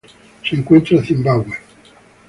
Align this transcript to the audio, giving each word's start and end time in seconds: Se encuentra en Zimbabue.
Se 0.43 0.55
encuentra 0.55 0.97
en 0.97 1.05
Zimbabue. 1.05 1.55